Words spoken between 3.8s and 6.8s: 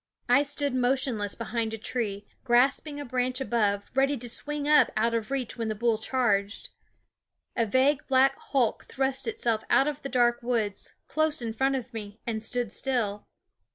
ready to swing up out of reach when the bull charged.